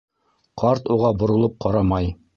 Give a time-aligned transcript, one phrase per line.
[0.61, 2.13] Ҡарт уға боролоп ҡарамай.